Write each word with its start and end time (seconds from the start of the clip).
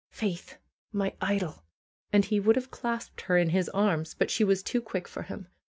Faith, 0.09 0.57
my 0.91 1.13
idol!" 1.21 1.63
And 2.11 2.25
he 2.25 2.39
would 2.39 2.55
have 2.55 2.71
246 2.71 2.81
FAITH 2.81 2.81
clasped 2.81 3.21
her 3.27 3.37
in 3.37 3.49
his 3.49 3.69
arms, 3.69 4.15
but 4.15 4.31
she 4.31 4.43
was 4.43 4.63
too 4.63 4.81
quick 4.81 5.07
for 5.07 5.21
him. 5.21 5.47